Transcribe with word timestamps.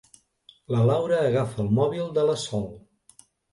La 0.75 0.79
Laura 0.91 1.19
agafa 1.27 1.63
el 1.65 1.71
mòbil 1.81 2.11
de 2.19 2.25
la 2.33 2.41
Sol. 2.47 2.69